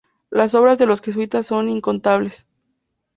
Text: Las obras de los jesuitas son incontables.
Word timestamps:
Las 0.31 0.55
obras 0.55 0.79
de 0.79 0.87
los 0.87 0.99
jesuitas 0.99 1.45
son 1.45 1.69
incontables. 1.69 2.47